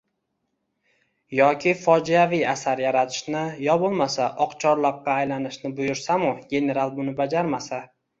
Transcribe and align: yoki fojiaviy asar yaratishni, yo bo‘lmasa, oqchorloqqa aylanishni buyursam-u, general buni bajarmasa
yoki 1.39 1.73
fojiaviy 1.81 2.39
asar 2.53 2.81
yaratishni, 2.83 3.43
yo 3.65 3.75
bo‘lmasa, 3.83 4.29
oqchorloqqa 4.47 5.13
aylanishni 5.25 5.71
buyursam-u, 5.81 6.33
general 6.55 6.95
buni 6.97 7.15
bajarmasa 7.21 7.81